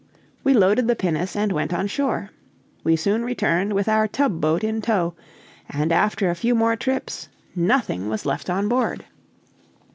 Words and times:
We 0.43 0.55
loaded 0.55 0.87
the 0.87 0.95
pinnace 0.95 1.35
and 1.35 1.51
went 1.51 1.71
on 1.71 1.85
shore. 1.85 2.31
We 2.83 2.95
soon 2.95 3.23
returned 3.23 3.73
with 3.73 3.87
our 3.87 4.07
tub 4.07 4.41
boat 4.41 4.63
in 4.63 4.81
tow, 4.81 5.13
and 5.69 5.91
after 5.91 6.31
a 6.31 6.35
few 6.35 6.55
more 6.55 6.75
trips 6.75 7.29
nothing 7.55 8.09
was 8.09 8.25
left 8.25 8.49
on 8.49 8.67
board. 8.67 9.05